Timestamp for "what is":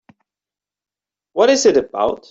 1.33-1.67